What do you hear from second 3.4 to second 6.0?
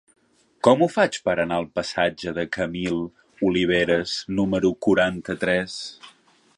Oliveras número quaranta-tres?